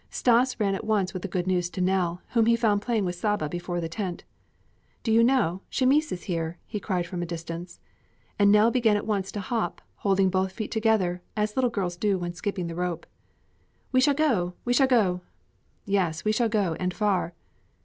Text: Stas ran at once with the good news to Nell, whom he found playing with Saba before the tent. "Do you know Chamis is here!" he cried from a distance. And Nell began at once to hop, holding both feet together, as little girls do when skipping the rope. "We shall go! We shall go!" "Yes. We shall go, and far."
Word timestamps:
Stas 0.09 0.59
ran 0.59 0.73
at 0.73 0.83
once 0.83 1.13
with 1.13 1.21
the 1.21 1.27
good 1.27 1.45
news 1.45 1.69
to 1.69 1.79
Nell, 1.79 2.23
whom 2.29 2.47
he 2.47 2.55
found 2.55 2.81
playing 2.81 3.05
with 3.05 3.13
Saba 3.13 3.47
before 3.47 3.79
the 3.79 3.87
tent. 3.87 4.23
"Do 5.03 5.11
you 5.11 5.23
know 5.23 5.61
Chamis 5.69 6.11
is 6.11 6.23
here!" 6.23 6.57
he 6.65 6.79
cried 6.79 7.05
from 7.05 7.21
a 7.21 7.25
distance. 7.27 7.79
And 8.39 8.51
Nell 8.51 8.71
began 8.71 8.97
at 8.97 9.05
once 9.05 9.31
to 9.33 9.39
hop, 9.39 9.79
holding 9.97 10.31
both 10.31 10.53
feet 10.53 10.71
together, 10.71 11.21
as 11.37 11.55
little 11.55 11.69
girls 11.69 11.97
do 11.97 12.17
when 12.17 12.33
skipping 12.33 12.65
the 12.65 12.73
rope. 12.73 13.05
"We 13.91 14.01
shall 14.01 14.15
go! 14.15 14.55
We 14.65 14.73
shall 14.73 14.87
go!" 14.87 15.21
"Yes. 15.85 16.25
We 16.25 16.31
shall 16.31 16.49
go, 16.49 16.73
and 16.79 16.91
far." 16.95 17.35